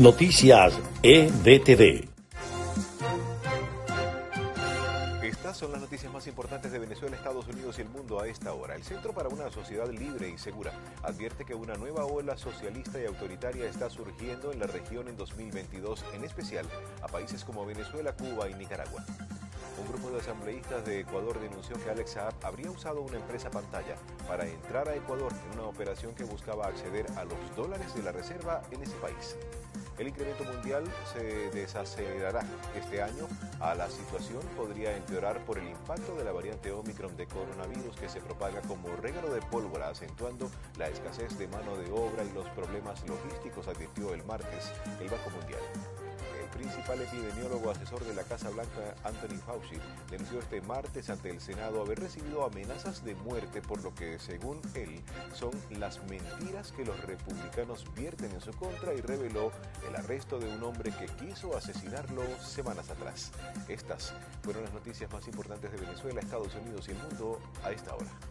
Noticias 0.00 0.72
EBTV. 1.02 2.08
Estas 5.22 5.58
son 5.58 5.72
las 5.72 5.80
noticias 5.82 6.10
más 6.10 6.26
importantes 6.26 6.72
de 6.72 6.78
Venezuela, 6.78 7.14
Estados 7.16 7.46
Unidos 7.48 7.76
y 7.76 7.82
el 7.82 7.90
mundo 7.90 8.18
a 8.18 8.26
esta 8.26 8.54
hora. 8.54 8.76
El 8.76 8.82
Centro 8.82 9.12
para 9.12 9.28
una 9.28 9.50
Sociedad 9.50 9.90
Libre 9.90 10.30
y 10.30 10.38
Segura 10.38 10.72
advierte 11.02 11.44
que 11.44 11.54
una 11.54 11.74
nueva 11.74 12.06
ola 12.06 12.38
socialista 12.38 12.98
y 12.98 13.04
autoritaria 13.04 13.66
está 13.66 13.90
surgiendo 13.90 14.52
en 14.52 14.60
la 14.60 14.68
región 14.68 15.06
en 15.06 15.18
2022, 15.18 16.02
en 16.14 16.24
especial 16.24 16.64
a 17.02 17.06
países 17.06 17.44
como 17.44 17.66
Venezuela, 17.66 18.14
Cuba 18.14 18.48
y 18.48 18.54
Nicaragua. 18.54 19.04
Un 19.78 19.88
grupo 19.88 20.10
de 20.10 20.20
asambleístas 20.20 20.84
de 20.84 21.00
Ecuador 21.00 21.40
denunció 21.40 21.76
que 21.82 21.90
Alex 21.90 22.10
Saab 22.12 22.34
habría 22.42 22.70
usado 22.70 23.00
una 23.00 23.16
empresa 23.16 23.50
pantalla 23.50 23.96
para 24.28 24.46
entrar 24.46 24.88
a 24.88 24.94
Ecuador 24.94 25.32
en 25.32 25.58
una 25.58 25.68
operación 25.68 26.14
que 26.14 26.24
buscaba 26.24 26.66
acceder 26.66 27.06
a 27.16 27.24
los 27.24 27.38
dólares 27.56 27.94
de 27.94 28.02
la 28.02 28.12
reserva 28.12 28.62
en 28.70 28.82
ese 28.82 28.96
país. 28.96 29.36
El 29.98 30.08
incremento 30.08 30.44
mundial 30.44 30.84
se 31.12 31.50
desacelerará 31.50 32.40
este 32.74 33.02
año. 33.02 33.28
A 33.60 33.74
la 33.74 33.88
situación 33.90 34.40
podría 34.56 34.96
empeorar 34.96 35.44
por 35.44 35.58
el 35.58 35.68
impacto 35.68 36.14
de 36.14 36.24
la 36.24 36.32
variante 36.32 36.72
Omicron 36.72 37.16
de 37.16 37.26
coronavirus 37.26 37.96
que 37.96 38.08
se 38.08 38.20
propaga 38.20 38.62
como 38.62 38.88
regalo 38.96 39.32
de 39.32 39.42
pólvora, 39.42 39.90
acentuando 39.90 40.50
la 40.78 40.88
escasez 40.88 41.38
de 41.38 41.48
mano 41.48 41.76
de 41.76 41.90
obra 41.90 42.24
y 42.24 42.32
los 42.32 42.48
problemas 42.50 43.06
logísticos, 43.06 43.68
advirtió 43.68 44.14
el 44.14 44.24
martes 44.24 44.72
el 45.00 45.08
Banco 45.08 45.30
Mundial 45.30 45.60
principal 46.50 47.00
epidemiólogo 47.00 47.70
asesor 47.70 48.04
de 48.04 48.14
la 48.14 48.22
Casa 48.22 48.50
Blanca, 48.50 48.94
Anthony 49.04 49.38
Fauci, 49.44 49.76
denunció 50.10 50.38
este 50.38 50.60
martes 50.62 51.10
ante 51.10 51.30
el 51.30 51.40
Senado 51.40 51.82
haber 51.82 52.00
recibido 52.00 52.44
amenazas 52.44 53.04
de 53.04 53.14
muerte 53.14 53.62
por 53.62 53.82
lo 53.82 53.94
que, 53.94 54.18
según 54.18 54.60
él, 54.74 55.00
son 55.32 55.50
las 55.78 56.02
mentiras 56.08 56.72
que 56.72 56.84
los 56.84 57.00
republicanos 57.02 57.86
vierten 57.94 58.30
en 58.32 58.40
su 58.40 58.52
contra 58.52 58.94
y 58.94 59.00
reveló 59.00 59.52
el 59.88 59.96
arresto 59.96 60.38
de 60.38 60.48
un 60.48 60.62
hombre 60.62 60.92
que 60.92 61.06
quiso 61.06 61.56
asesinarlo 61.56 62.22
semanas 62.40 62.90
atrás. 62.90 63.32
Estas 63.68 64.12
fueron 64.42 64.64
las 64.64 64.72
noticias 64.72 65.10
más 65.12 65.26
importantes 65.26 65.70
de 65.72 65.78
Venezuela, 65.78 66.20
Estados 66.20 66.54
Unidos 66.54 66.88
y 66.88 66.92
el 66.92 66.98
mundo 66.98 67.40
a 67.64 67.70
esta 67.70 67.94
hora. 67.94 68.29